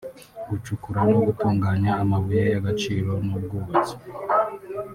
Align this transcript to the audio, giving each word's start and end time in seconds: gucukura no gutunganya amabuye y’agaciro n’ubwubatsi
gucukura 0.49 0.99
no 1.09 1.19
gutunganya 1.27 1.91
amabuye 2.03 2.43
y’agaciro 2.53 3.11
n’ubwubatsi 3.25 3.95